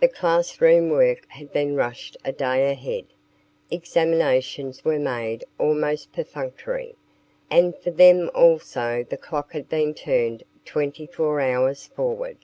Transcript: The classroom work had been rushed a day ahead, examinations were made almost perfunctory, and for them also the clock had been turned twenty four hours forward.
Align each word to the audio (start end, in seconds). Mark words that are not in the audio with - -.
The 0.00 0.08
classroom 0.08 0.88
work 0.88 1.26
had 1.28 1.52
been 1.52 1.76
rushed 1.76 2.16
a 2.24 2.32
day 2.32 2.70
ahead, 2.70 3.04
examinations 3.70 4.82
were 4.82 4.98
made 4.98 5.44
almost 5.58 6.10
perfunctory, 6.10 6.94
and 7.50 7.76
for 7.76 7.90
them 7.90 8.30
also 8.34 9.04
the 9.06 9.18
clock 9.18 9.52
had 9.52 9.68
been 9.68 9.92
turned 9.92 10.44
twenty 10.64 11.06
four 11.06 11.42
hours 11.42 11.86
forward. 11.86 12.38